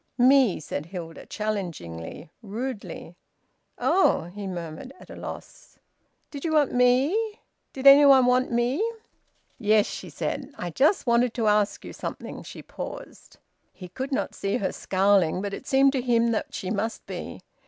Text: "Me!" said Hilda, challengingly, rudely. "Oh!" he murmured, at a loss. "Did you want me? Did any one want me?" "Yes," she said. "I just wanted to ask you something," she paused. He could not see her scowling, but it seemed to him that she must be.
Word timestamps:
"Me!" 0.17 0.59
said 0.59 0.87
Hilda, 0.87 1.27
challengingly, 1.27 2.31
rudely. 2.41 3.13
"Oh!" 3.77 4.31
he 4.33 4.47
murmured, 4.47 4.91
at 4.99 5.11
a 5.11 5.15
loss. 5.15 5.77
"Did 6.31 6.43
you 6.43 6.53
want 6.53 6.73
me? 6.73 7.39
Did 7.71 7.85
any 7.85 8.05
one 8.07 8.25
want 8.25 8.51
me?" 8.51 8.83
"Yes," 9.59 9.85
she 9.85 10.09
said. 10.09 10.49
"I 10.57 10.71
just 10.71 11.05
wanted 11.05 11.35
to 11.35 11.45
ask 11.45 11.85
you 11.85 11.93
something," 11.93 12.41
she 12.41 12.63
paused. 12.63 13.37
He 13.73 13.89
could 13.89 14.11
not 14.11 14.33
see 14.33 14.57
her 14.57 14.71
scowling, 14.71 15.39
but 15.39 15.53
it 15.53 15.67
seemed 15.67 15.91
to 15.91 16.01
him 16.01 16.31
that 16.31 16.51
she 16.51 16.71
must 16.71 17.05
be. 17.05 17.41